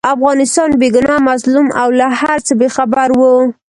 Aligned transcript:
افغانستان 0.13 0.69
بې 0.79 0.87
ګناه، 0.95 1.25
مظلوم 1.29 1.67
او 1.81 1.89
له 1.99 2.07
هرڅه 2.19 2.53
بې 2.59 2.67
خبره 2.75 3.15
وو. 3.19 3.35